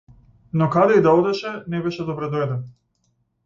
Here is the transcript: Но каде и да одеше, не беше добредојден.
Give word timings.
Но 0.61 0.65
каде 0.75 0.95
и 0.99 1.03
да 1.07 1.13
одеше, 1.19 1.53
не 1.75 1.85
беше 1.87 2.09
добредојден. 2.11 2.69